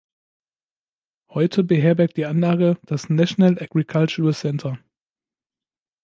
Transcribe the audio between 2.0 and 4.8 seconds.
die Anlage das National Agricultural Centre.